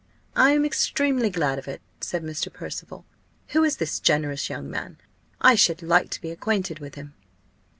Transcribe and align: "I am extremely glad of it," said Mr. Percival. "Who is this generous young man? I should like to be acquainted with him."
"I 0.35 0.53
am 0.53 0.65
extremely 0.65 1.29
glad 1.29 1.59
of 1.59 1.67
it," 1.67 1.79
said 1.99 2.23
Mr. 2.23 2.51
Percival. 2.51 3.05
"Who 3.49 3.63
is 3.63 3.77
this 3.77 3.99
generous 3.99 4.49
young 4.49 4.67
man? 4.67 4.97
I 5.39 5.53
should 5.53 5.83
like 5.83 6.09
to 6.09 6.21
be 6.21 6.31
acquainted 6.31 6.79
with 6.79 6.95
him." 6.95 7.13